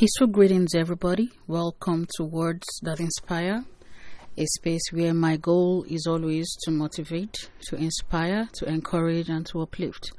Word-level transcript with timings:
Peaceful 0.00 0.28
greetings, 0.28 0.74
everybody. 0.74 1.28
Welcome 1.46 2.06
to 2.16 2.24
Words 2.24 2.64
That 2.80 3.00
Inspire, 3.00 3.66
a 4.34 4.46
space 4.46 4.80
where 4.92 5.12
my 5.12 5.36
goal 5.36 5.84
is 5.90 6.06
always 6.06 6.56
to 6.62 6.70
motivate, 6.70 7.50
to 7.66 7.76
inspire, 7.76 8.48
to 8.54 8.64
encourage, 8.64 9.28
and 9.28 9.44
to 9.48 9.60
uplift. 9.60 10.12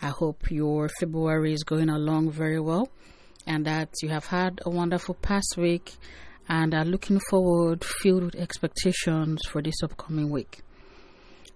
I 0.00 0.10
hope 0.10 0.52
your 0.52 0.88
February 1.00 1.52
is 1.52 1.64
going 1.64 1.90
along 1.90 2.30
very 2.30 2.60
well 2.60 2.88
and 3.44 3.66
that 3.66 3.88
you 4.04 4.08
have 4.10 4.26
had 4.26 4.60
a 4.64 4.70
wonderful 4.70 5.16
past 5.16 5.56
week 5.56 5.94
and 6.48 6.72
are 6.72 6.84
looking 6.84 7.18
forward, 7.28 7.84
filled 7.84 8.22
with 8.22 8.36
expectations 8.36 9.40
for 9.50 9.60
this 9.60 9.82
upcoming 9.82 10.30
week. 10.30 10.60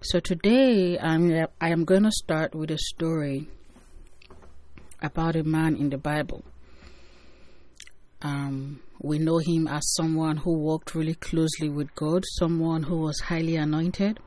So 0.01 0.19
today, 0.19 0.99
I'm, 0.99 1.47
I 1.61 1.69
am 1.69 1.85
going 1.85 2.03
to 2.03 2.11
start 2.11 2.53
with 2.53 2.71
a 2.71 2.77
story 2.77 3.47
about 5.01 5.37
a 5.37 5.45
man 5.45 5.77
in 5.77 5.91
the 5.91 5.97
Bible. 5.97 6.43
Um, 8.21 8.81
we 9.01 9.17
know 9.17 9.37
him 9.37 9.67
as 9.67 9.93
someone 9.95 10.37
who 10.37 10.57
walked 10.57 10.93
really 10.93 11.15
closely 11.15 11.69
with 11.69 11.93
God, 11.95 12.23
someone 12.37 12.83
who 12.83 12.97
was 12.97 13.19
highly 13.19 13.55
anointed. 13.55 14.19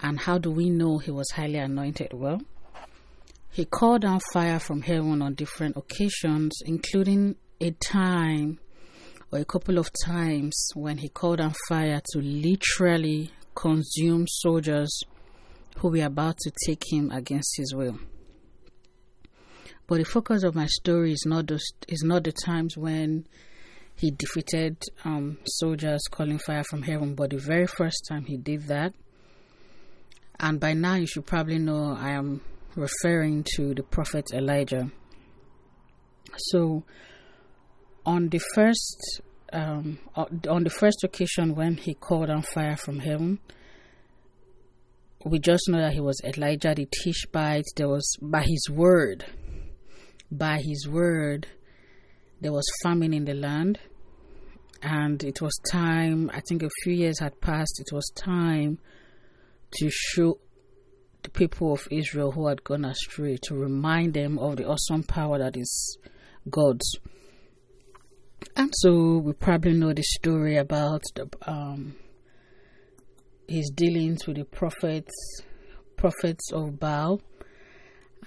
And 0.00 0.18
how 0.20 0.38
do 0.38 0.50
we 0.50 0.70
know 0.70 0.98
he 0.98 1.10
was 1.10 1.30
highly 1.30 1.58
anointed? 1.58 2.12
Well, 2.12 2.42
he 3.50 3.64
called 3.64 4.02
down 4.02 4.20
fire 4.32 4.58
from 4.58 4.82
heaven 4.82 5.22
on 5.22 5.34
different 5.34 5.76
occasions, 5.76 6.52
including 6.66 7.36
a 7.60 7.70
time 7.70 8.58
or 9.32 9.38
a 9.38 9.44
couple 9.44 9.78
of 9.78 9.88
times 10.04 10.68
when 10.74 10.98
he 10.98 11.08
called 11.08 11.38
down 11.38 11.54
fire 11.68 12.02
to 12.12 12.18
literally 12.18 13.30
consume 13.54 14.26
soldiers 14.28 15.00
who 15.78 15.88
were 15.88 16.04
about 16.04 16.36
to 16.38 16.52
take 16.66 16.82
him 16.90 17.10
against 17.10 17.56
his 17.56 17.74
will. 17.74 17.98
But 19.86 19.98
the 19.98 20.04
focus 20.04 20.42
of 20.42 20.54
my 20.54 20.66
story 20.66 21.12
is 21.12 21.24
not 21.26 21.46
just 21.46 21.86
is 21.88 22.02
not 22.02 22.24
the 22.24 22.32
times 22.32 22.76
when 22.76 23.26
he 23.94 24.10
defeated 24.10 24.76
um, 25.04 25.38
soldiers 25.44 26.02
calling 26.10 26.38
fire 26.38 26.64
from 26.64 26.82
heaven, 26.82 27.14
but 27.14 27.30
the 27.30 27.38
very 27.38 27.66
first 27.66 28.04
time 28.08 28.24
he 28.26 28.36
did 28.36 28.66
that. 28.66 28.92
And 30.38 30.60
by 30.60 30.74
now, 30.74 30.96
you 30.96 31.06
should 31.06 31.24
probably 31.24 31.58
know 31.58 31.96
I 31.98 32.10
am 32.10 32.42
referring 32.74 33.44
to 33.54 33.74
the 33.74 33.82
prophet 33.82 34.26
Elijah. 34.34 34.90
So, 36.36 36.84
on 38.04 38.28
the 38.28 38.40
first 38.54 39.22
um, 39.52 39.98
on 40.16 40.64
the 40.64 40.70
first 40.70 41.04
occasion 41.04 41.54
when 41.54 41.76
he 41.76 41.94
called 41.94 42.28
on 42.28 42.42
fire 42.42 42.76
from 42.76 42.98
heaven, 42.98 43.38
we 45.24 45.38
just 45.38 45.68
know 45.68 45.78
that 45.78 45.94
he 45.94 46.00
was 46.00 46.20
Elijah 46.24 46.74
the 46.74 46.86
Tishbite. 46.86 47.64
There 47.76 47.88
was 47.88 48.16
by 48.20 48.42
his 48.42 48.68
word 48.68 49.24
by 50.30 50.58
his 50.58 50.88
word, 50.88 51.46
there 52.40 52.52
was 52.52 52.66
famine 52.82 53.14
in 53.14 53.24
the 53.24 53.34
land, 53.34 53.78
and 54.82 55.22
it 55.24 55.40
was 55.40 55.58
time, 55.70 56.30
I 56.34 56.40
think 56.48 56.62
a 56.62 56.70
few 56.82 56.92
years 56.92 57.18
had 57.18 57.40
passed, 57.40 57.80
it 57.80 57.94
was 57.94 58.10
time 58.16 58.78
to 59.72 59.90
show 59.90 60.38
the 61.22 61.30
people 61.30 61.72
of 61.72 61.88
Israel 61.90 62.32
who 62.32 62.46
had 62.46 62.62
gone 62.62 62.84
astray, 62.84 63.36
to 63.42 63.54
remind 63.54 64.14
them 64.14 64.38
of 64.38 64.56
the 64.56 64.66
awesome 64.66 65.02
power 65.02 65.38
that 65.38 65.56
is 65.56 65.98
God's. 66.48 66.98
And 68.54 68.72
so 68.76 69.18
we 69.18 69.32
probably 69.32 69.72
know 69.72 69.92
the 69.92 70.02
story 70.02 70.56
about 70.56 71.02
the, 71.14 71.28
um, 71.46 71.96
his 73.48 73.70
dealings 73.74 74.26
with 74.26 74.36
the 74.36 74.44
prophets, 74.44 75.12
prophets 75.96 76.52
of 76.52 76.78
Baal 76.78 77.20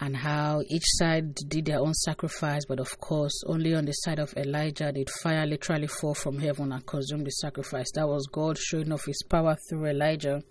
and 0.02 0.16
how 0.16 0.61
each 0.67 0.86
side 0.86 1.36
did 1.47 1.66
their 1.66 1.80
own 1.80 1.94
sacrifice, 1.94 2.64
but 2.66 2.80
of 2.80 2.97
course, 3.00 3.44
only 3.45 3.73
on 3.73 3.86
the 3.86 3.92
side 3.92 4.19
of 4.19 4.33
Elijah 4.38 4.92
did 4.92 5.09
fire 5.22 5.45
literally 5.45 5.88
fall 5.88 6.14
from 6.14 6.39
heaven 6.39 6.72
and 6.72 6.86
consume 6.86 7.23
the 7.23 7.31
sacrifice. 7.31 7.92
That 7.95 8.08
was 8.08 8.27
God 8.31 8.58
showing 8.58 8.94
off 8.94 9.05
his 9.05 9.22
power 9.30 9.58
through 9.70 9.88
Elijah. 9.88 10.42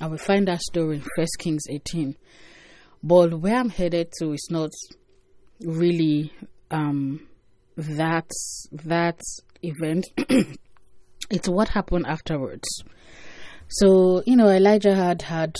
And 0.00 0.10
we 0.10 0.18
find 0.18 0.48
that 0.48 0.60
story 0.62 0.96
in 0.96 1.04
First 1.14 1.38
Kings 1.38 1.62
18. 1.70 2.16
But 3.02 3.40
where 3.40 3.56
I'm 3.56 3.70
headed 3.70 4.10
to 4.18 4.32
is 4.32 4.48
not 4.50 4.70
really 5.60 6.32
um, 6.70 7.26
that 7.76 8.30
that 8.84 9.20
event. 9.62 10.06
it's 11.30 11.48
what 11.48 11.68
happened 11.68 12.06
afterwards. 12.06 12.68
So, 13.70 14.22
you 14.24 14.34
know, 14.34 14.48
Elijah 14.48 14.94
had 14.94 15.20
had 15.20 15.54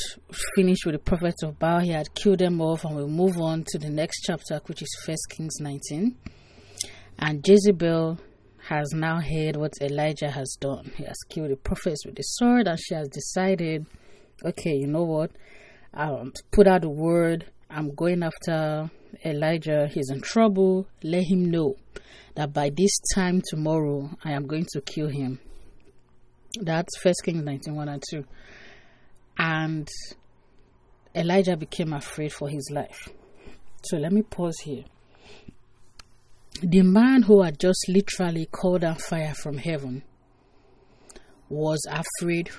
finished 0.55 0.87
with 0.87 0.95
the 0.95 0.99
prophets 0.99 1.43
of 1.43 1.59
Baal. 1.59 1.81
He 1.81 1.91
had 1.91 2.15
killed 2.15 2.39
them 2.39 2.59
off, 2.59 2.85
and 2.85 2.97
we'll 2.97 3.07
move 3.07 3.37
on 3.39 3.65
to 3.69 3.79
the 3.79 3.91
next 3.91 4.23
chapter, 4.23 4.63
which 4.65 4.81
is 4.81 4.89
First 5.05 5.29
Kings 5.29 5.61
19. 5.61 6.17
And 7.19 7.47
Jezebel 7.47 8.19
has 8.69 8.93
now 8.95 9.21
heard 9.21 9.57
what 9.57 9.75
Elijah 9.83 10.31
has 10.31 10.57
done. 10.59 10.91
He 10.97 11.05
has 11.05 11.19
killed 11.29 11.51
the 11.51 11.57
prophets 11.57 12.07
with 12.07 12.15
the 12.15 12.23
sword, 12.23 12.67
and 12.67 12.81
she 12.81 12.95
has 12.95 13.09
decided, 13.09 13.85
okay, 14.43 14.77
you 14.77 14.87
know 14.87 15.05
what? 15.05 15.31
I'll 15.93 16.31
put 16.51 16.67
out 16.67 16.81
the 16.81 16.89
word. 16.89 17.45
I'm 17.69 17.95
going 17.95 18.23
after 18.23 18.91
Elijah. 19.23 19.87
He's 19.87 20.09
in 20.09 20.23
trouble. 20.23 20.87
Let 21.03 21.25
him 21.25 21.51
know 21.51 21.77
that 22.37 22.55
by 22.55 22.71
this 22.75 22.99
time 23.15 23.43
tomorrow, 23.47 24.09
I 24.25 24.33
am 24.33 24.47
going 24.47 24.65
to 24.73 24.81
kill 24.81 25.09
him. 25.09 25.41
That's 26.61 26.97
First 26.99 27.23
Kings 27.25 27.45
19 27.45 27.75
1 27.75 27.89
and 27.89 28.03
2. 28.11 28.25
And 29.39 29.89
Elijah 31.15 31.57
became 31.57 31.93
afraid 31.93 32.33
for 32.33 32.49
his 32.49 32.71
life. 32.73 33.09
So 33.85 33.97
let 33.97 34.13
me 34.13 34.23
pause 34.23 34.59
here. 34.61 34.85
The 36.63 36.83
man 36.83 37.23
who 37.23 37.43
had 37.43 37.61
just 37.61 37.87
literally 37.89 38.47
called 38.47 38.81
down 38.81 38.97
fire 38.97 39.35
from 39.35 39.59
heaven 39.59 40.03
was 41.49 41.81
afraid 41.89 42.51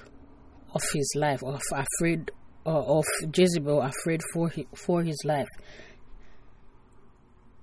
of 0.73 0.81
his 0.93 1.13
life, 1.15 1.43
or 1.43 1.59
afraid 1.73 2.31
uh, 2.65 2.69
of 2.69 3.05
Jezebel, 3.35 3.81
afraid 3.81 4.21
for 4.31 4.51
for 4.75 5.03
his 5.03 5.21
life. 5.25 5.47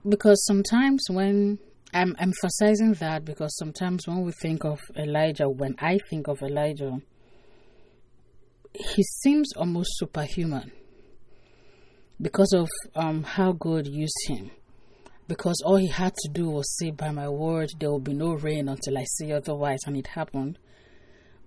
Because 0.06 0.44
sometimes 0.44 1.04
when 1.08 1.58
I'm 1.92 2.16
emphasizing 2.19 2.94
that 2.94 3.24
because 3.24 3.56
sometimes 3.56 4.06
when 4.06 4.22
we 4.22 4.32
think 4.32 4.64
of 4.64 4.80
Elijah, 4.97 5.48
when 5.48 5.76
I 5.78 5.98
think 6.10 6.28
of 6.28 6.42
Elijah, 6.42 6.98
he 8.74 9.02
seems 9.02 9.52
almost 9.56 9.91
superhuman 9.94 10.72
because 12.20 12.52
of 12.52 12.69
um, 12.94 13.22
how 13.22 13.52
God 13.52 13.86
used 13.86 14.16
him. 14.28 14.50
Because 15.28 15.60
all 15.64 15.76
he 15.76 15.88
had 15.88 16.14
to 16.14 16.28
do 16.32 16.48
was 16.48 16.76
say, 16.78 16.91
By 16.91 17.10
my 17.10 17.28
word, 17.28 17.70
there 17.80 17.91
will 17.91 17.98
be 18.00 18.14
no 18.14 18.34
rain 18.34 18.69
until 18.69 18.96
I 18.96 19.04
say 19.04 19.32
otherwise, 19.32 19.80
and 19.86 19.96
it 19.96 20.06
happened. 20.08 20.58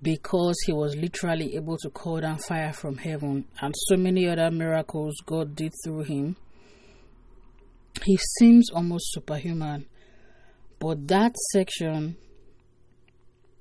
Because 0.01 0.57
he 0.66 0.73
was 0.73 0.95
literally 0.95 1.55
able 1.55 1.78
to 1.78 1.89
call 1.89 2.19
down 2.22 2.39
fire 2.39 2.73
from 2.73 2.97
heaven, 2.97 3.45
and 3.61 3.73
so 3.88 3.95
many 3.95 4.28
other 4.28 4.51
miracles 4.51 5.16
God 5.25 5.55
did 5.55 5.73
through 5.83 6.03
him, 6.03 6.35
he 8.03 8.17
seems 8.38 8.69
almost 8.69 9.13
superhuman. 9.13 9.85
But 10.79 11.09
that 11.09 11.35
section 11.51 12.16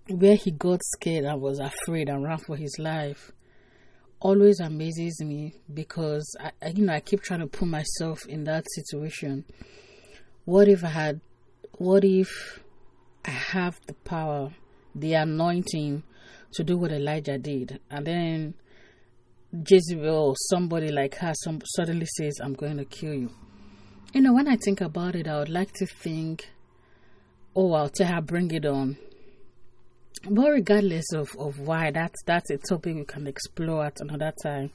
where 0.08 0.36
he 0.36 0.52
got 0.52 0.80
scared 0.82 1.24
and 1.24 1.40
was 1.40 1.58
afraid 1.58 2.08
and 2.08 2.24
ran 2.24 2.38
for 2.38 2.56
his 2.56 2.76
life 2.78 3.32
always 4.20 4.60
amazes 4.60 5.20
me 5.20 5.54
because 5.72 6.36
I, 6.40 6.50
I, 6.62 6.68
you 6.68 6.84
know 6.86 6.94
I 6.94 7.00
keep 7.00 7.22
trying 7.22 7.40
to 7.40 7.46
put 7.46 7.68
myself 7.68 8.24
in 8.26 8.44
that 8.44 8.64
situation. 8.74 9.44
What 10.44 10.68
if 10.68 10.82
I 10.84 10.88
had 10.88 11.20
what 11.72 12.04
if 12.04 12.62
I 13.24 13.30
have 13.30 13.80
the 13.86 13.94
power, 13.94 14.52
the 14.94 15.14
anointing 15.14 16.02
to 16.52 16.64
do 16.64 16.78
what 16.78 16.92
Elijah 16.92 17.38
did 17.38 17.80
and 17.90 18.06
then 18.06 18.54
Jezebel 19.52 20.28
or 20.28 20.34
somebody 20.50 20.90
like 20.90 21.16
her 21.16 21.32
some 21.34 21.60
suddenly 21.76 22.06
says 22.16 22.38
I'm 22.42 22.54
going 22.54 22.78
to 22.78 22.84
kill 22.84 23.14
you. 23.14 23.30
You 24.12 24.22
know 24.22 24.34
when 24.34 24.48
I 24.48 24.56
think 24.56 24.80
about 24.80 25.14
it 25.14 25.28
I 25.28 25.38
would 25.38 25.48
like 25.48 25.72
to 25.74 25.86
think 25.86 26.48
oh, 27.54 27.72
I'll 27.72 27.88
tell 27.88 28.06
her, 28.08 28.20
bring 28.20 28.50
it 28.50 28.66
on. 28.66 28.96
But 30.28 30.50
regardless 30.50 31.12
of, 31.12 31.28
of 31.38 31.60
why, 31.60 31.90
that's 31.92 32.22
that's 32.24 32.50
a 32.50 32.58
topic 32.58 32.96
we 32.96 33.04
can 33.04 33.26
explore 33.26 33.84
at 33.84 34.00
another 34.00 34.32
time. 34.42 34.70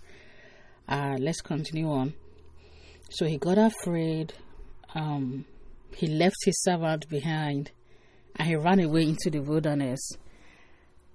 Uh, 0.87 1.17
let's 1.19 1.41
continue 1.41 1.89
on. 1.89 2.13
So 3.09 3.25
he 3.25 3.37
got 3.37 3.57
afraid. 3.57 4.33
Um, 4.95 5.45
he 5.95 6.07
left 6.07 6.37
his 6.45 6.61
servant 6.63 7.09
behind, 7.09 7.71
and 8.37 8.47
he 8.47 8.55
ran 8.55 8.79
away 8.79 9.03
into 9.03 9.29
the 9.29 9.39
wilderness. 9.39 9.99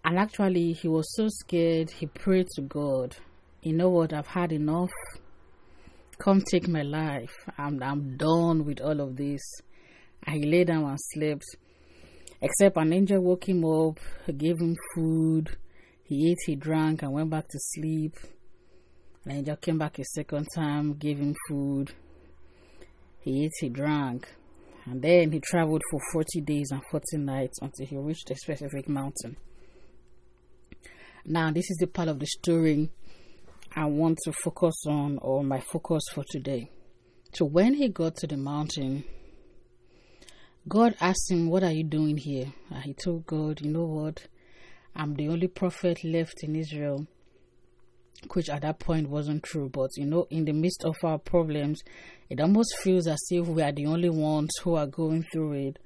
And 0.05 0.19
actually, 0.19 0.73
he 0.75 0.89
was 0.89 1.07
so 1.17 1.27
scared. 1.29 1.91
He 1.91 2.07
prayed 2.07 2.47
to 2.57 2.63
God. 2.63 3.17
You 3.63 3.73
know 3.73 3.89
what? 3.89 4.13
I've 4.13 4.27
had 4.27 4.53
enough. 4.53 4.91
Come 6.19 6.43
take 6.51 6.69
my 6.69 6.83
life. 6.83 7.35
I'm 7.57 7.83
I'm 7.83 8.17
done 8.17 8.65
with 8.65 8.81
all 8.81 9.01
of 9.01 9.17
this. 9.17 9.41
He 10.27 10.43
lay 10.45 10.65
down 10.65 10.85
and 10.85 10.99
slept. 11.01 11.45
Except 12.41 12.77
an 12.77 12.93
angel 12.93 13.21
woke 13.21 13.49
him 13.49 13.65
up, 13.65 13.99
gave 14.37 14.61
him 14.61 14.77
food. 14.95 15.57
He 16.05 16.31
ate, 16.31 16.39
he 16.47 16.55
drank, 16.57 17.03
and 17.03 17.13
went 17.13 17.31
back 17.31 17.49
to 17.49 17.59
sleep. 17.59 18.15
An 19.25 19.33
angel 19.33 19.57
came 19.57 19.79
back 19.79 19.99
a 19.99 20.05
second 20.05 20.47
time, 20.55 20.95
gave 20.95 21.19
him 21.19 21.35
food. 21.49 21.93
He 23.21 23.45
ate, 23.45 23.53
he 23.61 23.69
drank, 23.69 24.27
And 24.87 25.03
then 25.03 25.33
he 25.33 25.41
traveled 25.41 25.83
for 25.91 26.01
40 26.13 26.41
days 26.43 26.71
and 26.71 26.81
40 26.91 27.19
nights 27.19 27.59
until 27.61 27.87
he 27.87 27.97
reached 27.97 28.31
a 28.31 28.37
specific 28.37 28.89
mountain. 28.89 29.37
Now, 31.27 31.51
this 31.51 31.71
is 31.71 31.77
the 31.79 31.87
part 31.89 32.09
of 32.09 32.21
the 32.21 32.27
story 32.27 32.89
I 33.77 33.85
want 33.85 34.19
to 34.25 34.33
focus 34.33 34.77
on, 34.87 35.19
or 35.21 35.45
my 35.45 35.61
focus 35.61 36.05
for 36.15 36.25
today. 36.31 36.71
So, 37.35 37.45
when 37.45 37.75
he 37.75 37.89
got 37.89 38.17
to 38.17 38.27
the 38.27 38.39
mountain, 38.39 39.05
God 40.69 40.97
asked 41.01 41.31
him, 41.31 41.49
What 41.49 41.63
are 41.63 41.73
you 41.73 41.85
doing 41.85 42.19
here? 42.19 42.53
And 42.71 42.83
he 42.83 42.93
told 42.93 43.27
God, 43.27 43.61
You 43.63 43.71
know 43.71 43.85
what? 43.85 44.27
I'm 44.95 45.15
the 45.15 45.29
only 45.29 45.47
prophet 45.47 46.05
left 46.05 46.43
in 46.43 46.57
Israel, 46.57 47.07
which 48.35 48.51
at 48.51 48.63
that 48.63 48.79
point 48.79 49.09
wasn't 49.09 49.45
true. 49.45 49.71
But, 49.71 49.91
you 49.97 50.05
know, 50.05 50.27
in 50.29 50.45
the 50.45 50.53
midst 50.53 50.85
of 50.85 50.97
our 51.05 51.19
problems, 51.19 51.81
it 52.29 52.41
almost 52.41 52.77
feels 52.79 53.07
as 53.07 53.21
if 53.31 53.47
we 53.47 53.63
are 53.63 53.73
the 53.73 53.87
only 53.87 54.11
ones 54.11 54.51
who 54.63 54.75
are 54.75 54.87
going 54.87 55.25
through 55.33 55.53
it, 55.69 55.79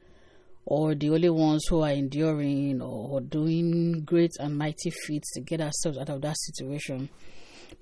or 0.64 0.94
the 0.94 1.11
only 1.11 1.31
ones 1.31 1.64
who 1.69 1.82
are 1.82 1.90
enduring 1.90 2.81
or 2.82 3.20
doing 3.20 4.02
great 4.05 4.32
and 4.40 4.58
mighty 4.58 4.90
feats 4.90 5.32
to 5.34 5.43
get 5.43 5.61
ourselves 5.61 5.99
out 5.99 6.11
of 6.11 6.23
that 6.23 6.37
situation. 6.38 7.08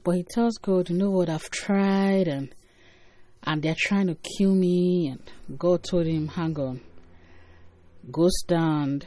But 0.04 0.16
he 0.16 0.24
tells 0.34 0.58
God, 0.58 0.90
You 0.90 0.98
know 0.98 1.10
what? 1.10 1.30
I've 1.30 1.50
tried 1.50 2.28
and 2.28 2.54
and 3.42 3.62
they're 3.62 3.76
trying 3.78 4.08
to 4.08 4.16
kill 4.36 4.54
me. 4.54 5.08
And 5.08 5.58
God 5.58 5.82
told 5.82 6.06
him, 6.06 6.28
Hang 6.28 6.58
on, 6.58 6.80
go 8.10 8.28
stand 8.28 9.06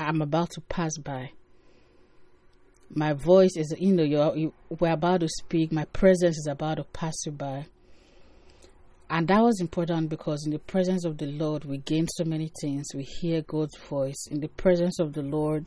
I'm 0.00 0.22
about 0.22 0.50
to 0.50 0.60
pass 0.60 0.96
by. 0.96 1.32
My 2.90 3.12
voice 3.12 3.56
is, 3.56 3.74
you 3.78 3.92
know, 3.92 4.04
you're, 4.04 4.36
you, 4.36 4.54
we're 4.68 4.92
about 4.92 5.20
to 5.20 5.28
speak. 5.28 5.72
My 5.72 5.84
presence 5.86 6.38
is 6.38 6.48
about 6.50 6.76
to 6.76 6.84
pass 6.84 7.14
you 7.26 7.32
by. 7.32 7.66
And 9.10 9.26
that 9.28 9.42
was 9.42 9.60
important 9.60 10.08
because 10.08 10.44
in 10.46 10.52
the 10.52 10.58
presence 10.58 11.04
of 11.04 11.18
the 11.18 11.26
Lord, 11.26 11.64
we 11.64 11.78
gain 11.78 12.06
so 12.08 12.24
many 12.24 12.50
things. 12.60 12.86
We 12.94 13.02
hear 13.02 13.42
God's 13.42 13.76
voice. 13.76 14.26
In 14.30 14.40
the 14.40 14.48
presence 14.48 15.00
of 15.00 15.14
the 15.14 15.22
Lord, 15.22 15.66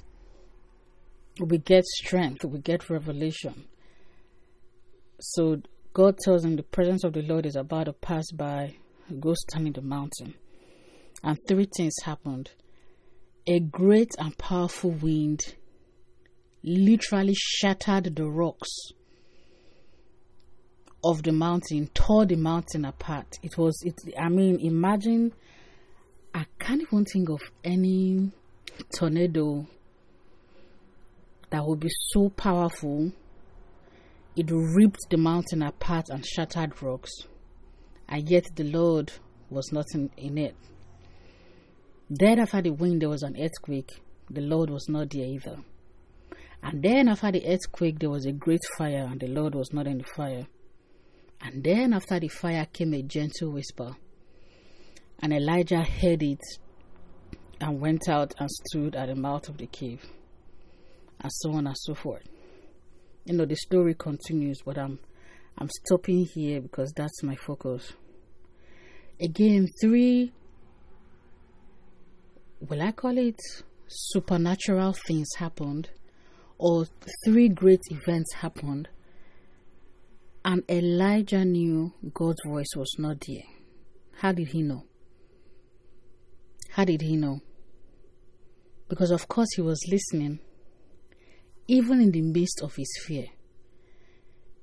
we 1.40 1.58
get 1.58 1.84
strength, 1.86 2.46
we 2.46 2.60
get 2.60 2.90
revelation. 2.90 3.66
So 5.20 5.62
God 5.94 6.18
tells 6.20 6.46
him 6.46 6.56
the 6.56 6.64
presence 6.64 7.04
of 7.04 7.14
the 7.14 7.22
Lord 7.22 7.46
is 7.46 7.56
about 7.56 7.86
to 7.86 7.94
pass 7.94 8.32
by. 8.32 8.76
Go 9.20 9.34
stand 9.34 9.68
in 9.68 9.74
the 9.74 9.82
mountain. 9.82 10.36
And 11.24 11.38
three 11.48 11.68
things 11.76 11.96
happened 12.04 12.52
a 13.48 13.60
great 13.60 14.12
and 14.20 14.38
powerful 14.38 14.92
wind 14.92 15.56
literally 16.64 17.34
shattered 17.36 18.16
the 18.16 18.28
rocks 18.28 18.70
of 21.04 21.24
the 21.24 21.32
mountain, 21.32 21.90
tore 21.94 22.26
the 22.26 22.36
mountain 22.36 22.86
apart. 22.86 23.40
It 23.42 23.58
was, 23.58 23.82
it, 23.84 23.96
I 24.20 24.30
mean, 24.30 24.60
imagine, 24.62 25.34
I 26.34 26.46
can't 26.60 26.82
even 26.82 27.06
think 27.06 27.30
of 27.30 27.42
any 27.64 28.32
tornado 28.96 29.66
that 31.50 31.66
would 31.66 31.80
be 31.80 31.90
so 32.10 32.30
powerful. 32.30 33.12
It 34.36 34.50
ripped 34.52 35.10
the 35.10 35.18
mountain 35.18 35.64
apart 35.64 36.10
and 36.10 36.26
shattered 36.26 36.82
rocks, 36.84 37.12
and 38.08 38.30
yet 38.30 38.46
the 38.56 38.64
Lord 38.66 39.12
was 39.50 39.72
not 39.72 39.86
in, 39.96 40.12
in 40.16 40.38
it. 40.38 40.56
Then, 42.14 42.40
after 42.40 42.62
the 42.62 42.72
wind, 42.72 43.02
there 43.02 43.08
was 43.08 43.24
an 43.24 43.38
earthquake. 43.40 44.02
The 44.30 44.42
Lord 44.42 44.70
was 44.70 44.90
not 44.90 45.12
there 45.12 45.24
either. 45.26 45.60
And 46.62 46.84
then, 46.84 47.08
after 47.08 47.32
the 47.32 47.48
earthquake, 47.48 48.00
there 48.00 48.10
was 48.10 48.26
a 48.26 48.34
great 48.34 48.60
fire, 48.78 49.08
and 49.10 49.18
the 49.18 49.28
Lord 49.28 49.56
was 49.56 49.72
not 49.72 49.88
in 49.88 50.00
the 50.00 50.04
fire. 50.04 50.46
And 51.40 51.64
then, 51.64 51.94
after 51.94 52.20
the 52.20 52.28
fire, 52.28 52.68
came 52.74 52.94
a 52.96 53.02
gentle 53.02 53.54
whisper. 53.54 53.96
And 55.22 55.32
Elijah 55.32 55.84
heard 55.84 56.22
it 56.22 56.42
and 57.62 57.80
went 57.80 58.10
out 58.10 58.34
and 58.38 58.50
stood 58.52 58.94
at 58.94 59.08
the 59.08 59.16
mouth 59.16 59.48
of 59.48 59.58
the 59.58 59.68
cave, 59.68 60.04
and 61.22 61.32
so 61.32 61.54
on 61.54 61.66
and 61.66 61.78
so 61.78 61.94
forth. 61.94 62.28
You 63.24 63.38
know, 63.38 63.46
the 63.46 63.56
story 63.56 63.94
continues, 63.94 64.58
but 64.66 64.78
I'm, 64.78 65.00
I'm 65.58 65.70
stopping 65.86 66.28
here 66.34 66.60
because 66.60 66.92
that's 66.92 67.24
my 67.24 67.38
focus. 67.38 67.94
Again, 69.18 69.70
three 69.80 70.34
will 72.62 72.82
I 72.82 72.92
call 72.92 73.18
it 73.18 73.40
supernatural 73.88 74.94
things 75.08 75.30
happened, 75.38 75.90
or 76.58 76.86
three 77.26 77.50
great 77.50 77.82
events 77.90 78.34
happened, 78.36 78.88
and 80.46 80.64
Elijah 80.70 81.44
knew 81.44 81.94
God's 82.14 82.42
voice 82.46 82.76
was 82.76 82.96
not 82.98 83.22
there. 83.28 83.44
How 84.20 84.32
did 84.32 84.50
he 84.50 84.62
know? 84.62 84.86
How 86.70 86.86
did 86.86 87.02
he 87.02 87.16
know? 87.18 87.42
Because, 88.88 89.12
of 89.12 89.28
course, 89.28 89.50
he 89.56 89.62
was 89.62 89.84
listening, 89.90 90.40
even 91.68 92.00
in 92.00 92.12
the 92.12 92.22
midst 92.22 92.62
of 92.62 92.76
his 92.76 92.90
fear. 93.04 93.26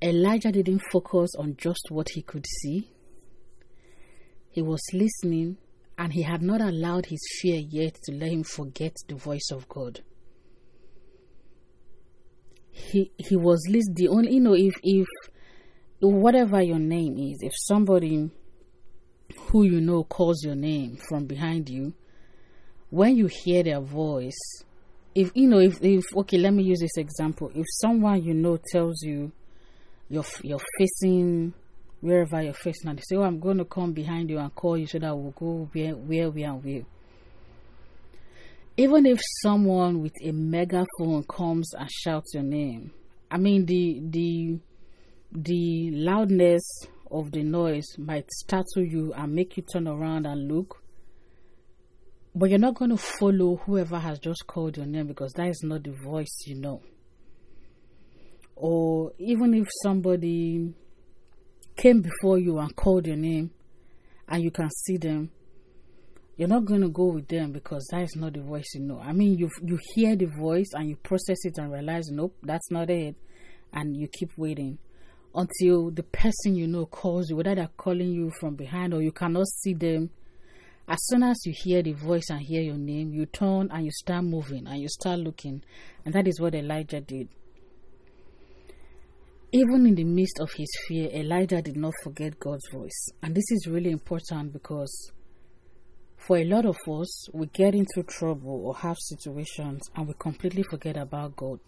Elijah 0.01 0.53
didn't 0.53 0.83
focus 0.93 1.31
on 1.37 1.57
just 1.59 1.91
what 1.91 2.09
he 2.11 2.23
could 2.23 2.47
see, 2.47 2.91
he 4.51 4.63
was 4.63 4.81
listening 4.93 5.57
and 5.99 6.13
he 6.13 6.23
had 6.23 6.41
not 6.41 6.61
allowed 6.61 7.07
his 7.07 7.21
fear 7.41 7.59
yet 7.59 7.97
to 8.05 8.13
let 8.13 8.31
him 8.31 8.45
forget 8.45 8.95
the 9.09 9.17
voice 9.17 9.51
of 9.53 9.69
God. 9.69 10.01
He 12.71 13.11
he 13.19 13.35
was 13.37 13.67
least 13.69 13.91
the 13.97 14.07
only 14.07 14.35
you 14.35 14.41
know 14.41 14.55
if 14.55 14.75
if 14.85 15.07
whatever 16.01 16.63
your 16.63 16.79
name 16.79 17.19
is, 17.19 17.39
if 17.43 17.53
somebody 17.57 18.31
who 19.37 19.65
you 19.65 19.81
know 19.81 20.05
calls 20.05 20.45
your 20.45 20.55
name 20.55 20.97
from 21.09 21.27
behind 21.27 21.69
you, 21.69 21.93
when 22.91 23.17
you 23.17 23.27
hear 23.27 23.65
their 23.65 23.81
voice, 23.81 24.39
if 25.17 25.33
you 25.35 25.49
know 25.49 25.59
if, 25.59 25.83
if 25.83 26.05
okay, 26.17 26.39
let 26.39 26.55
me 26.55 26.63
use 26.63 26.79
this 26.79 26.97
example. 26.97 27.51
If 27.53 27.67
someone 27.81 28.23
you 28.23 28.35
know 28.35 28.57
tells 28.71 29.03
you 29.03 29.33
you're 30.09 30.25
you're 30.43 30.61
facing 30.79 31.55
wherever 32.01 32.43
you're 32.43 32.55
facing, 32.55 32.89
and 32.89 32.99
they 32.99 33.03
say, 33.03 33.17
Oh, 33.17 33.23
I'm 33.23 33.41
going 33.41 33.59
to 33.59 33.65
come 33.65 33.93
behind 33.93 34.31
you 34.31 34.39
and 34.39 34.55
call 34.55 34.77
you 34.77 34.87
so 34.87 34.99
that 34.99 35.17
we'll 35.17 35.33
go 35.33 35.69
where, 35.73 35.93
where 35.93 36.31
we 36.31 36.45
are 36.45 36.57
with. 36.57 36.85
Even 38.77 39.07
if 39.07 39.19
someone 39.43 40.03
with 40.03 40.15
a 40.23 40.31
megaphone 40.31 41.25
comes 41.29 41.75
and 41.75 41.91
shouts 41.91 42.35
your 42.35 42.45
name, 42.45 42.93
I 43.31 43.37
mean, 43.37 43.67
the, 43.67 44.01
the, 44.05 44.59
the 45.33 45.91
loudness 45.91 46.63
of 47.11 47.33
the 47.33 47.43
noise 47.43 47.87
might 47.99 48.31
startle 48.31 48.85
you 48.85 49.13
and 49.15 49.35
make 49.35 49.57
you 49.57 49.65
turn 49.65 49.89
around 49.89 50.27
and 50.27 50.51
look. 50.51 50.83
But 52.35 52.51
you're 52.51 52.59
not 52.59 52.75
going 52.75 52.91
to 52.91 52.97
follow 52.97 53.57
whoever 53.57 53.99
has 53.99 54.21
just 54.21 54.47
called 54.47 54.77
your 54.77 54.87
name 54.87 55.09
because 55.09 55.33
that 55.33 55.49
is 55.49 55.63
not 55.65 55.83
the 55.83 55.91
voice 55.91 56.45
you 56.47 56.55
know. 56.55 56.81
Or 58.55 59.13
even 59.19 59.55
if 59.55 59.67
somebody 59.83 60.73
came 61.79 62.03
before 62.03 62.39
you 62.39 62.59
and 62.59 62.75
called 62.75 63.07
your 63.07 63.17
name 63.17 63.51
and 64.29 64.43
you 64.43 64.51
can 64.51 64.69
see 64.69 64.97
them, 64.97 65.31
you're 66.37 66.49
not 66.49 66.65
going 66.65 66.83
to 66.83 66.89
go 66.89 67.07
with 67.07 67.29
them 67.29 67.53
because 67.53 67.87
that 67.91 68.03
is 68.03 68.17
not 68.17 68.35
the 68.35 68.41
voice 68.41 68.67
you 68.75 68.81
know. 68.81 69.01
I 69.01 69.13
mean, 69.13 69.39
you 69.39 69.49
you 69.63 69.79
hear 69.95 70.17
the 70.17 70.27
voice 70.27 70.71
and 70.75 70.89
you 70.89 70.97
process 70.97 71.39
it 71.45 71.57
and 71.57 71.73
realize, 71.73 72.09
nope, 72.11 72.37
that's 72.43 72.71
not 72.71 72.91
it, 72.91 73.17
and 73.73 73.97
you 73.97 74.09
keep 74.09 74.31
waiting 74.37 74.79
until 75.35 75.91
the 75.91 76.03
person 76.03 76.57
you 76.57 76.67
know 76.67 76.87
calls 76.87 77.31
you, 77.31 77.37
whether 77.37 77.55
they're 77.55 77.71
calling 77.77 78.13
you 78.13 78.33
from 78.41 78.57
behind 78.57 78.93
or 78.93 79.01
you 79.01 79.13
cannot 79.13 79.47
see 79.47 79.75
them. 79.75 80.11
As 80.89 80.99
soon 81.03 81.23
as 81.23 81.37
you 81.45 81.53
hear 81.55 81.83
the 81.83 81.93
voice 81.93 82.31
and 82.31 82.41
hear 82.41 82.63
your 82.63 82.79
name, 82.79 83.13
you 83.13 83.27
turn 83.27 83.69
and 83.71 83.85
you 83.85 83.91
start 83.93 84.25
moving 84.25 84.67
and 84.67 84.81
you 84.81 84.89
start 84.89 85.21
looking, 85.21 85.63
and 86.05 86.15
that 86.15 86.27
is 86.27 86.41
what 86.41 86.55
Elijah 86.55 87.01
did. 87.01 87.29
Even 89.51 89.87
in 89.87 89.95
the 89.95 90.05
midst 90.05 90.41
of 90.41 90.51
his 90.53 90.69
fear, 90.87 91.09
Elijah 91.09 91.63
did 91.63 91.77
not 91.77 91.95
forget 92.03 92.39
God's 92.39 92.69
voice. 92.71 93.09
And 93.23 93.35
this 93.35 93.51
is 93.51 93.67
really 93.67 93.91
important 93.91 94.53
because 94.53 95.11
for 96.19 96.37
a 96.37 96.45
lot 96.45 96.67
of 96.67 96.77
us, 96.87 97.33
we 97.33 97.47
get 97.47 97.75
into 97.75 98.03
trouble 98.03 98.67
or 98.67 98.77
have 98.77 98.99
situations 98.99 99.81
and 99.97 100.07
we 100.07 100.15
completely 100.19 100.65
forget 100.65 100.99
about 100.99 101.35
God. 101.37 101.61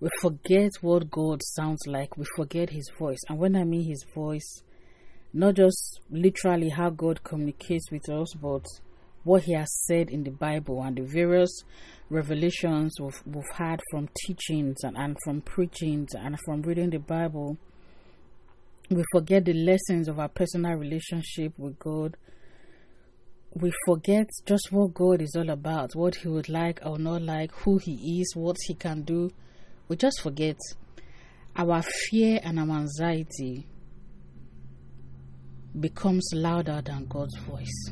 We 0.00 0.08
forget 0.22 0.70
what 0.80 1.10
God 1.10 1.42
sounds 1.42 1.86
like, 1.86 2.16
we 2.16 2.24
forget 2.36 2.70
his 2.70 2.90
voice. 2.98 3.20
And 3.28 3.38
when 3.38 3.54
I 3.54 3.64
mean 3.64 3.84
his 3.84 4.06
voice, 4.14 4.62
not 5.34 5.56
just 5.56 6.00
literally 6.10 6.70
how 6.70 6.88
God 6.88 7.22
communicates 7.22 7.90
with 7.90 8.08
us, 8.08 8.32
but 8.32 8.64
what 9.26 9.42
he 9.42 9.54
has 9.54 9.68
said 9.86 10.08
in 10.08 10.22
the 10.22 10.30
Bible 10.30 10.80
and 10.82 10.96
the 10.96 11.02
various 11.02 11.64
revelations 12.10 12.94
we've, 13.00 13.20
we've 13.26 13.50
had 13.54 13.82
from 13.90 14.08
teachings 14.24 14.76
and, 14.84 14.96
and 14.96 15.16
from 15.24 15.40
preachings 15.40 16.14
and 16.14 16.38
from 16.44 16.62
reading 16.62 16.90
the 16.90 16.98
Bible, 16.98 17.58
we 18.88 19.02
forget 19.10 19.44
the 19.44 19.52
lessons 19.52 20.06
of 20.06 20.20
our 20.20 20.28
personal 20.28 20.74
relationship 20.74 21.52
with 21.58 21.76
God. 21.80 22.16
We 23.52 23.72
forget 23.84 24.28
just 24.46 24.70
what 24.70 24.94
God 24.94 25.20
is 25.20 25.34
all 25.36 25.50
about, 25.50 25.96
what 25.96 26.14
He 26.14 26.28
would 26.28 26.48
like 26.48 26.78
or 26.84 26.96
not 26.96 27.22
like, 27.22 27.50
who 27.52 27.78
He 27.78 28.20
is, 28.20 28.32
what 28.36 28.56
He 28.68 28.74
can 28.74 29.02
do. 29.02 29.32
We 29.88 29.96
just 29.96 30.20
forget. 30.20 30.58
Our 31.56 31.82
fear 31.82 32.38
and 32.44 32.60
our 32.60 32.70
anxiety 32.70 33.66
becomes 35.80 36.28
louder 36.32 36.80
than 36.84 37.06
God's 37.06 37.36
voice. 37.38 37.90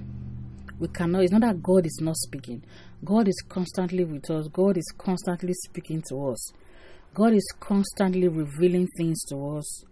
We 0.79 0.89
cannot, 0.89 1.23
it's 1.23 1.33
not 1.33 1.43
that 1.43 1.63
God 1.63 1.87
is 1.87 1.99
not 2.03 2.17
speaking. 2.17 2.65
God 3.05 3.29
is 3.29 3.43
constantly 3.49 4.05
with 4.05 4.29
us. 4.31 4.49
God 4.53 4.77
is 4.77 4.93
constantly 4.99 5.53
speaking 5.53 6.03
to 6.09 6.31
us. 6.31 6.53
God 7.15 7.33
is 7.33 7.47
constantly 7.61 8.27
revealing 8.29 8.89
things 8.97 9.23
to 9.27 9.57
us. 9.57 9.85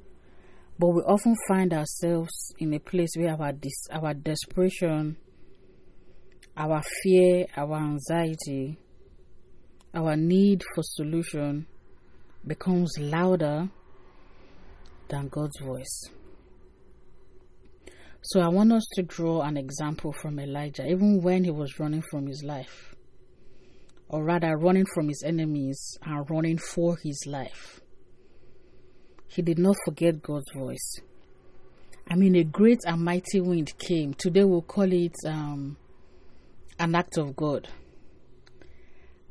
But 0.79 0.89
we 0.89 1.03
often 1.03 1.37
find 1.47 1.73
ourselves 1.73 2.33
in 2.59 2.75
a 2.75 2.81
place 2.81 3.11
where 3.17 3.37
our, 3.41 3.53
dis- 3.53 3.89
our 3.93 4.15
desperation, 4.15 5.17
our 6.57 6.83
fear, 7.03 7.47
our 7.57 7.77
anxiety, 7.77 8.79
our 9.95 10.17
need 10.17 10.63
for 10.75 10.83
solution 10.83 11.67
becomes 12.45 12.93
louder 12.99 13.69
than 15.09 15.29
God's 15.29 15.61
voice. 15.61 16.11
So 18.25 18.41
I 18.41 18.47
want 18.47 18.73
us 18.73 18.85
to 18.95 19.03
draw 19.03 19.43
an 19.43 19.57
example 19.57 20.13
from 20.13 20.39
Elijah, 20.39 20.87
even 20.87 21.23
when 21.23 21.43
he 21.43 21.51
was 21.51 21.81
running 21.81 22.05
from 22.09 22.29
his 22.29 22.45
life, 22.45 22.95
or 24.09 24.23
rather 24.23 24.57
running 24.57 24.87
from 24.95 25.09
his 25.09 25.25
enemies 25.27 25.99
and 26.05 26.31
running 26.31 26.59
for 26.59 26.97
his 27.03 27.25
life. 27.27 27.81
He 29.27 29.43
did 29.43 29.59
not 29.59 29.75
forget 29.85 30.23
God's 30.23 30.53
voice. 30.55 31.01
I 32.09 32.15
mean, 32.15 32.37
a 32.37 32.45
great 32.45 32.79
and 32.87 33.05
mighty 33.05 33.41
wind 33.41 33.77
came. 33.79 34.15
Today 34.15 34.45
we'll 34.45 34.63
call 34.63 34.93
it 34.93 35.17
um, 35.27 35.77
an 36.79 36.95
act 36.95 37.19
of 37.19 37.35
God. 37.35 37.69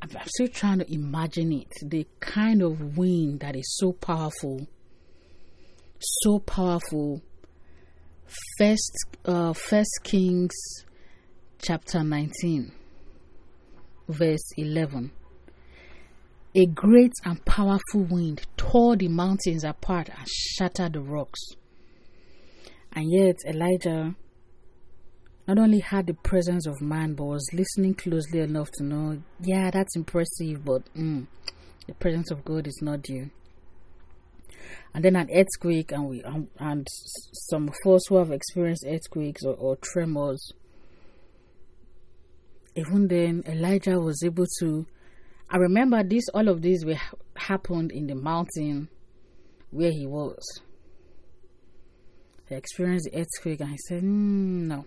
I'm 0.02 0.10
still 0.26 0.50
trying 0.50 0.80
to 0.80 0.94
imagine 0.94 1.54
it 1.54 1.72
the 1.82 2.06
kind 2.20 2.62
of 2.62 2.98
wind 2.98 3.40
that 3.40 3.56
is 3.56 3.78
so 3.78 3.94
powerful, 3.94 4.68
so 5.98 6.40
powerful 6.40 7.22
First, 8.58 8.98
uh, 9.26 9.52
First 9.52 10.00
Kings 10.04 10.54
chapter 11.62 12.02
19, 12.02 12.72
verse 14.08 14.54
11. 14.56 15.12
A 16.56 16.66
great 16.68 17.12
and 17.26 17.44
powerful 17.44 18.04
wind 18.10 18.44
tore 18.56 18.96
the 18.96 19.10
mountains 19.10 19.66
apart 19.66 20.08
and 20.08 20.26
shattered 20.30 20.94
the 20.94 21.02
rocks. 21.02 21.42
And 22.94 23.12
yet, 23.12 23.36
Elijah 23.46 24.16
not 25.46 25.60
only 25.60 25.80
had 25.80 26.08
the 26.08 26.14
presence 26.14 26.66
of 26.66 26.80
man, 26.80 27.16
but 27.16 27.26
was 27.26 27.50
listening 27.52 27.96
closely 27.96 28.40
enough 28.40 28.72
to 28.76 28.84
know, 28.86 29.22
yeah, 29.42 29.72
that's 29.72 29.98
impressive, 29.98 30.64
but 30.64 30.84
mm, 30.96 31.28
the 31.86 31.94
presence 31.96 32.32
of 32.32 32.46
God 32.46 32.66
is 32.66 32.80
not 32.82 33.02
due 33.02 33.30
and 34.94 35.06
then 35.06 35.16
an 35.16 35.30
earthquake, 35.34 35.92
and 35.92 36.10
we 36.10 36.24
um, 36.24 36.48
and 36.60 36.88
some 37.50 37.70
of 37.70 37.94
us 37.94 38.08
who 38.08 38.16
have 38.16 38.32
experienced 38.32 38.86
earthquakes 38.88 39.44
or, 39.44 39.54
or 39.54 39.78
tremors. 39.78 40.52
Even 42.76 43.08
then, 43.08 43.44
Elijah 43.48 44.00
was 44.00 44.22
able 44.24 44.46
to. 44.60 44.86
I 45.50 45.58
remember 45.58 46.04
this. 46.04 46.28
All 46.34 46.48
of 46.48 46.62
these 46.62 46.86
were 46.86 47.00
happened 47.36 47.92
in 47.92 48.08
the 48.08 48.16
mountain 48.16 48.90
where 49.70 49.92
he 49.92 50.06
was. 50.06 50.62
He 52.48 52.56
experienced 52.56 53.10
the 53.12 53.20
earthquake, 53.20 53.62
and 53.62 53.72
he 53.72 53.78
said, 53.78 54.04
mm, 54.04 54.68
"No." 54.68 54.86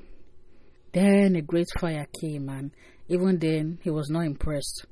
Then 0.93 1.35
a 1.37 1.43
great 1.43 1.67
fire 1.79 2.07
came, 2.21 2.49
and 2.49 2.71
even 3.09 3.39
then 3.39 3.79
he 3.83 3.91
was 3.91 4.09
not 4.11 4.27
impressed 4.27 4.87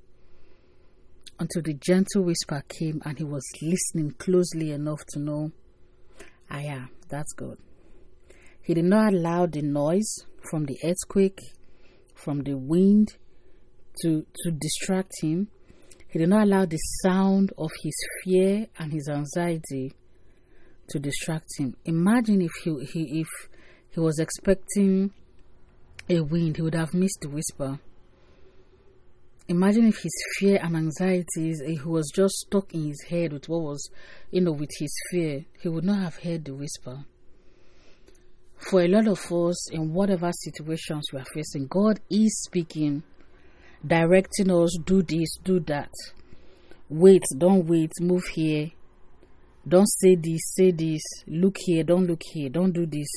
until 1.39 1.63
the 1.63 1.75
gentle 1.75 2.23
whisper 2.23 2.63
came 2.69 3.01
and 3.05 3.19
he 3.19 3.25
was 3.25 3.45
listening 3.61 4.13
closely 4.13 4.71
enough 4.71 5.05
to 5.09 5.19
know, 5.19 5.53
ah, 6.51 6.59
yeah, 6.59 6.87
that's 7.09 7.33
good. 7.33 7.59
He 8.63 8.75
did 8.75 8.85
not 8.85 9.13
allow 9.13 9.47
the 9.47 9.63
noise 9.63 10.25
from 10.49 10.67
the 10.67 10.79
earthquake, 10.85 11.41
from 12.15 12.43
the 12.43 12.55
wind 12.55 13.17
to, 14.03 14.25
to 14.45 14.51
distract 14.51 15.13
him. 15.21 15.49
He 16.09 16.19
did 16.19 16.29
not 16.29 16.45
allow 16.45 16.67
the 16.67 16.79
sound 17.03 17.53
of 17.59 17.71
his 17.83 17.95
fear 18.23 18.67
and 18.79 18.93
his 18.93 19.09
anxiety 19.09 19.95
to 20.89 20.99
distract 20.99 21.49
him. 21.59 21.75
Imagine 21.85 22.43
if 22.43 22.53
he, 22.63 22.85
he 22.93 23.21
if 23.21 23.29
he 23.91 24.01
was 24.01 24.19
expecting 24.19 25.13
a 26.09 26.21
wind, 26.21 26.57
he 26.57 26.63
would 26.63 26.75
have 26.75 26.95
missed 26.95 27.19
the 27.23 27.29
whisper. 27.29 27.81
Imagine 29.49 29.89
if 29.89 29.99
his 29.99 30.25
fear 30.39 30.61
and 30.63 30.77
anxieties, 30.77 31.61
eh, 31.63 31.73
he 31.73 31.83
was 31.89 32.11
just 32.15 32.35
stuck 32.47 32.73
in 32.73 32.87
his 32.87 33.03
head 33.03 33.33
with 33.33 33.49
what 33.49 33.63
was, 33.63 33.91
you 34.31 34.41
know, 34.41 34.53
with 34.53 34.71
his 34.79 34.95
fear, 35.11 35.45
he 35.61 35.69
would 35.69 35.85
not 35.85 36.01
have 36.01 36.17
heard 36.17 36.45
the 36.45 36.55
whisper. 36.55 37.05
For 38.57 38.83
a 38.83 38.89
lot 38.89 39.09
of 39.09 39.21
us, 39.33 39.73
in 39.73 39.93
whatever 39.93 40.31
situations 40.33 41.09
we 41.13 41.19
are 41.19 41.27
facing, 41.35 41.67
God 41.67 41.99
is 42.09 42.41
speaking, 42.45 43.03
directing 43.85 44.53
us, 44.53 44.79
do 44.85 45.03
this, 45.03 45.37
do 45.43 45.59
that. 45.61 45.91
Wait, 46.89 47.25
don't 47.37 47.67
wait, 47.67 47.91
move 48.01 48.25
here. 48.35 48.71
Don't 49.67 49.89
say 49.89 50.15
this, 50.15 50.41
say 50.55 50.71
this. 50.71 51.03
Look 51.27 51.57
here, 51.59 51.83
don't 51.83 52.07
look 52.07 52.23
here, 52.33 52.49
don't 52.49 52.73
do 52.73 52.87
this. 52.87 53.09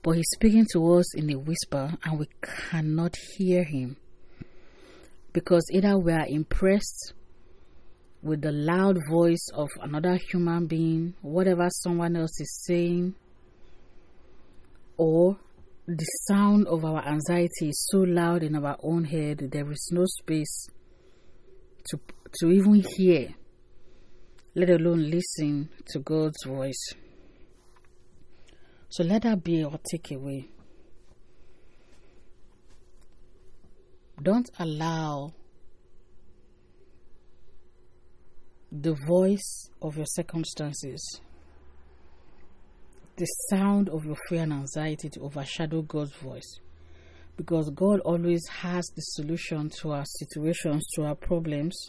But 0.00 0.12
He's 0.12 0.30
speaking 0.32 0.66
to 0.74 0.94
us 0.94 1.16
in 1.16 1.28
a 1.30 1.38
whisper, 1.38 1.96
and 2.04 2.20
we 2.20 2.26
cannot 2.40 3.16
hear 3.36 3.64
Him 3.64 3.96
because 5.38 5.70
either 5.70 5.96
we 5.96 6.12
are 6.12 6.26
impressed 6.26 7.12
with 8.22 8.40
the 8.42 8.50
loud 8.50 8.98
voice 9.08 9.46
of 9.54 9.68
another 9.80 10.18
human 10.32 10.66
being, 10.66 11.14
whatever 11.22 11.68
someone 11.70 12.16
else 12.16 12.40
is 12.40 12.60
saying, 12.66 13.14
or 14.96 15.38
the 15.86 16.04
sound 16.26 16.66
of 16.66 16.84
our 16.84 17.06
anxiety 17.06 17.68
is 17.68 17.86
so 17.88 17.98
loud 17.98 18.42
in 18.42 18.56
our 18.56 18.76
own 18.82 19.04
head, 19.04 19.38
there 19.52 19.70
is 19.70 19.90
no 19.92 20.04
space 20.06 20.66
to, 21.88 22.00
to 22.40 22.50
even 22.50 22.82
hear, 22.96 23.28
let 24.56 24.70
alone 24.70 25.08
listen 25.08 25.68
to 25.86 26.00
God's 26.00 26.42
voice. 26.44 26.94
So 28.88 29.04
let 29.04 29.22
that 29.22 29.44
be 29.44 29.62
our 29.62 29.78
takeaway. 29.94 30.48
Don't 34.22 34.50
allow 34.58 35.32
the 38.72 38.96
voice 39.06 39.70
of 39.80 39.96
your 39.96 40.06
circumstances, 40.06 41.20
the 43.16 43.26
sound 43.50 43.88
of 43.88 44.04
your 44.04 44.16
fear 44.28 44.42
and 44.42 44.52
anxiety 44.52 45.08
to 45.08 45.20
overshadow 45.20 45.82
God's 45.82 46.14
voice. 46.14 46.58
Because 47.36 47.70
God 47.70 48.00
always 48.00 48.44
has 48.48 48.84
the 48.96 49.02
solution 49.02 49.70
to 49.80 49.92
our 49.92 50.04
situations, 50.04 50.84
to 50.96 51.04
our 51.04 51.14
problems. 51.14 51.88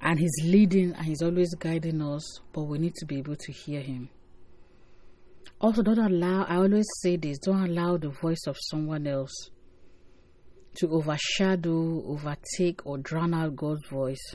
And 0.00 0.18
He's 0.18 0.34
leading 0.42 0.94
and 0.94 1.04
He's 1.04 1.20
always 1.20 1.54
guiding 1.54 2.00
us, 2.00 2.40
but 2.54 2.62
we 2.62 2.78
need 2.78 2.94
to 2.94 3.04
be 3.04 3.18
able 3.18 3.36
to 3.36 3.52
hear 3.52 3.82
Him. 3.82 4.08
Also, 5.60 5.82
don't 5.82 5.98
allow, 5.98 6.44
I 6.44 6.56
always 6.56 6.86
say 7.02 7.16
this, 7.16 7.38
don't 7.38 7.62
allow 7.62 7.98
the 7.98 8.10
voice 8.10 8.46
of 8.46 8.56
someone 8.58 9.06
else 9.06 9.50
to 10.76 10.90
overshadow, 10.90 12.02
overtake, 12.06 12.84
or 12.84 12.98
drown 12.98 13.34
out 13.34 13.56
God's 13.56 13.86
voice. 13.88 14.34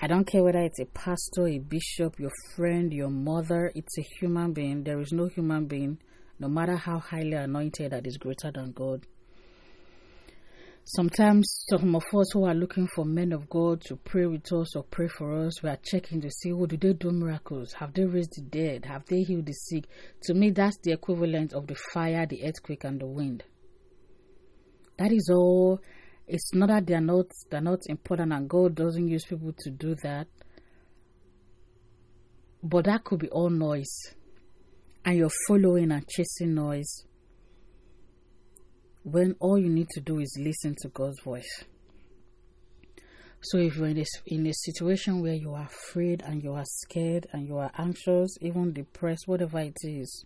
I 0.00 0.06
don't 0.06 0.26
care 0.26 0.42
whether 0.42 0.60
it's 0.60 0.80
a 0.80 0.86
pastor, 0.86 1.46
a 1.46 1.58
bishop, 1.58 2.18
your 2.18 2.32
friend, 2.54 2.92
your 2.92 3.10
mother, 3.10 3.72
it's 3.74 3.96
a 3.98 4.02
human 4.18 4.52
being. 4.52 4.84
There 4.84 5.00
is 5.00 5.12
no 5.12 5.26
human 5.26 5.66
being, 5.66 5.98
no 6.38 6.48
matter 6.48 6.76
how 6.76 6.98
highly 6.98 7.32
anointed, 7.32 7.92
that 7.92 8.06
is 8.06 8.18
greater 8.18 8.50
than 8.52 8.72
God. 8.72 9.06
Sometimes 10.86 11.64
some 11.70 11.96
of 11.96 12.02
us 12.14 12.32
who 12.34 12.44
are 12.44 12.54
looking 12.54 12.86
for 12.94 13.06
men 13.06 13.32
of 13.32 13.48
God 13.48 13.80
to 13.86 13.96
pray 13.96 14.26
with 14.26 14.52
us 14.52 14.76
or 14.76 14.82
pray 14.82 15.08
for 15.08 15.46
us, 15.46 15.62
we 15.62 15.70
are 15.70 15.78
checking 15.82 16.20
to 16.20 16.30
see, 16.30 16.52
oh, 16.52 16.66
do 16.66 16.76
they 16.76 16.92
do 16.92 17.10
miracles? 17.10 17.72
Have 17.72 17.94
they 17.94 18.04
raised 18.04 18.34
the 18.36 18.42
dead? 18.42 18.84
Have 18.84 19.06
they 19.06 19.22
healed 19.22 19.46
the 19.46 19.54
sick? 19.54 19.84
To 20.24 20.34
me, 20.34 20.50
that's 20.50 20.76
the 20.82 20.92
equivalent 20.92 21.54
of 21.54 21.66
the 21.66 21.76
fire, 21.94 22.26
the 22.26 22.46
earthquake, 22.46 22.84
and 22.84 23.00
the 23.00 23.06
wind. 23.06 23.44
That 24.98 25.12
is 25.12 25.30
all. 25.32 25.80
It's 26.26 26.54
not 26.54 26.68
that 26.68 26.86
they're 26.86 27.00
not 27.00 27.26
they're 27.50 27.60
not 27.60 27.80
important 27.86 28.32
and 28.32 28.48
God 28.48 28.74
doesn't 28.74 29.08
use 29.08 29.24
people 29.24 29.52
to 29.58 29.70
do 29.70 29.94
that. 29.96 30.26
But 32.62 32.86
that 32.86 33.04
could 33.04 33.18
be 33.18 33.28
all 33.28 33.50
noise. 33.50 34.14
And 35.04 35.18
you're 35.18 35.30
following 35.48 35.92
and 35.92 36.08
chasing 36.08 36.54
noise. 36.54 37.04
When 39.02 39.36
all 39.38 39.58
you 39.58 39.68
need 39.68 39.88
to 39.90 40.00
do 40.00 40.18
is 40.18 40.38
listen 40.40 40.74
to 40.80 40.88
God's 40.88 41.20
voice. 41.20 41.64
So 43.42 43.58
if 43.58 43.76
you're 43.76 43.88
in 43.88 43.98
a, 43.98 44.04
in 44.26 44.46
a 44.46 44.54
situation 44.54 45.20
where 45.20 45.34
you 45.34 45.52
are 45.52 45.66
afraid 45.66 46.22
and 46.22 46.42
you 46.42 46.54
are 46.54 46.64
scared 46.64 47.26
and 47.32 47.46
you 47.46 47.58
are 47.58 47.70
anxious, 47.76 48.38
even 48.40 48.72
depressed, 48.72 49.28
whatever 49.28 49.60
it 49.60 49.76
is, 49.82 50.24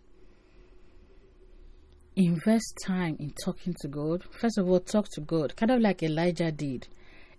invest 2.19 2.77
time 2.85 3.15
in 3.19 3.33
talking 3.43 3.73
to 3.81 3.87
God. 3.87 4.23
First 4.39 4.57
of 4.57 4.69
all, 4.69 4.79
talk 4.79 5.07
to 5.13 5.21
God, 5.21 5.55
kind 5.55 5.71
of 5.71 5.79
like 5.79 6.03
Elijah 6.03 6.51
did. 6.51 6.87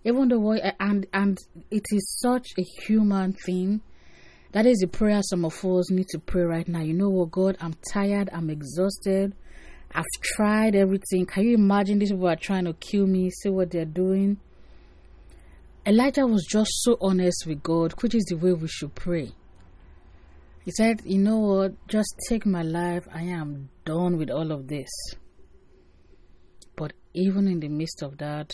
Even 0.03 0.27
though, 0.29 0.53
and 0.53 1.05
and 1.13 1.37
it 1.69 1.83
is 1.91 2.17
such 2.19 2.47
a 2.57 2.63
human 2.63 3.33
thing. 3.33 3.81
That 4.53 4.65
is 4.65 4.79
the 4.79 4.87
prayer 4.87 5.21
some 5.23 5.45
of 5.45 5.63
us 5.63 5.89
need 5.91 6.07
to 6.09 6.19
pray 6.19 6.41
right 6.41 6.67
now. 6.67 6.81
You 6.81 6.93
know 6.93 7.09
what, 7.09 7.31
God? 7.31 7.57
I'm 7.61 7.75
tired. 7.93 8.29
I'm 8.33 8.49
exhausted. 8.49 9.33
I've 9.93 10.03
tried 10.21 10.75
everything. 10.75 11.25
Can 11.25 11.45
you 11.45 11.53
imagine 11.55 11.99
these 11.99 12.11
people 12.11 12.27
are 12.27 12.35
trying 12.35 12.65
to 12.65 12.73
kill 12.73 13.05
me? 13.05 13.29
See 13.29 13.49
what 13.49 13.71
they're 13.71 13.85
doing? 13.85 14.37
Elijah 15.85 16.27
was 16.27 16.45
just 16.45 16.69
so 16.83 16.97
honest 16.99 17.45
with 17.47 17.63
God, 17.63 17.93
which 18.01 18.13
is 18.13 18.23
the 18.25 18.35
way 18.35 18.51
we 18.51 18.67
should 18.67 18.93
pray. 18.93 19.31
He 20.65 20.71
said, 20.71 21.01
You 21.05 21.19
know 21.19 21.39
what? 21.39 21.87
Just 21.87 22.13
take 22.27 22.45
my 22.45 22.61
life. 22.61 23.07
I 23.13 23.23
am 23.23 23.69
done 23.85 24.17
with 24.17 24.29
all 24.29 24.51
of 24.51 24.67
this. 24.67 24.89
But 26.75 26.93
even 27.13 27.47
in 27.47 27.59
the 27.59 27.69
midst 27.69 28.01
of 28.01 28.17
that, 28.17 28.53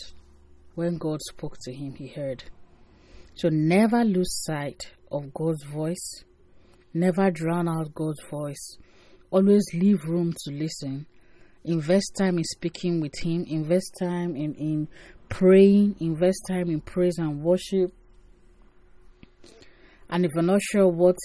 when 0.74 0.98
God 0.98 1.20
spoke 1.22 1.56
to 1.62 1.72
him, 1.72 1.94
he 1.94 2.08
heard. 2.08 2.44
So 3.34 3.48
never 3.50 4.04
lose 4.04 4.42
sight 4.44 4.90
of 5.10 5.32
God's 5.32 5.64
voice. 5.64 6.24
Never 6.92 7.30
drown 7.30 7.68
out 7.68 7.94
God's 7.94 8.22
voice. 8.30 8.78
Always 9.30 9.64
leave 9.74 10.04
room 10.04 10.32
to 10.32 10.52
listen. 10.52 11.06
Invest 11.64 12.16
time 12.16 12.38
in 12.38 12.44
speaking 12.44 13.00
with 13.00 13.18
Him. 13.18 13.44
Invest 13.46 13.92
time 14.00 14.34
in, 14.36 14.54
in 14.54 14.88
praying. 15.28 15.96
Invest 16.00 16.40
time 16.48 16.70
in 16.70 16.80
praise 16.80 17.18
and 17.18 17.42
worship. 17.42 17.92
And 20.08 20.24
if 20.24 20.30
you're 20.34 20.42
not 20.42 20.62
sure 20.62 20.88
what 20.88 21.16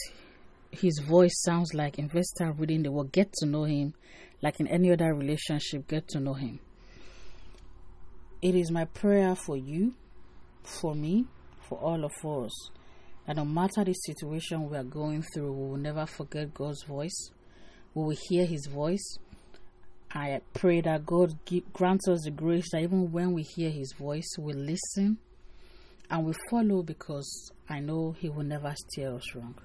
His 0.73 0.99
voice 0.99 1.41
sounds 1.43 1.73
like, 1.73 1.99
invest 1.99 2.37
time 2.37 2.55
reading 2.57 2.81
the 2.81 2.91
Word. 2.91 3.11
Get 3.11 3.31
to 3.33 3.45
know 3.45 3.63
Him. 3.63 3.93
Like 4.41 4.59
in 4.59 4.67
any 4.67 4.91
other 4.91 5.13
relationship, 5.13 5.87
get 5.87 6.07
to 6.09 6.19
know 6.19 6.33
Him. 6.33 6.59
It 8.41 8.55
is 8.55 8.71
my 8.71 8.85
prayer 8.85 9.35
for 9.35 9.55
you, 9.55 9.93
for 10.63 10.95
me, 10.95 11.25
for 11.69 11.77
all 11.77 12.03
of 12.03 12.11
us 12.25 12.71
that 13.25 13.35
no 13.35 13.45
matter 13.45 13.83
the 13.83 13.93
situation 13.93 14.69
we 14.69 14.75
are 14.75 14.83
going 14.83 15.23
through, 15.33 15.53
we 15.53 15.69
will 15.69 15.77
never 15.77 16.05
forget 16.05 16.53
God's 16.53 16.83
voice. 16.83 17.29
We 17.93 18.03
will 18.03 18.17
hear 18.27 18.45
His 18.45 18.65
voice. 18.65 19.17
I 20.11 20.41
pray 20.53 20.81
that 20.81 21.05
God 21.05 21.37
grants 21.71 22.07
us 22.07 22.23
the 22.23 22.31
grace 22.31 22.69
that 22.71 22.81
even 22.81 23.11
when 23.11 23.33
we 23.33 23.43
hear 23.43 23.69
His 23.69 23.93
voice, 23.93 24.27
we 24.37 24.53
listen 24.53 25.17
and 26.09 26.25
we 26.25 26.33
follow 26.49 26.83
because 26.83 27.51
I 27.69 27.79
know 27.79 28.15
He 28.19 28.29
will 28.29 28.43
never 28.43 28.73
steer 28.75 29.15
us 29.15 29.35
wrong. 29.35 29.55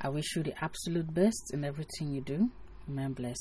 I 0.00 0.08
wish 0.10 0.36
you 0.36 0.42
the 0.44 0.54
absolute 0.62 1.12
best 1.12 1.52
in 1.52 1.64
everything 1.64 2.12
you 2.12 2.20
do. 2.20 2.50
Amen. 2.88 3.14
Bless. 3.14 3.38